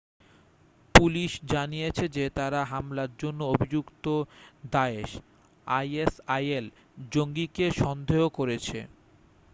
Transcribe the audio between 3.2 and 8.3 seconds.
জন্য অভিযুক্ত Daesh isil জঙ্গিকে সন্দেহ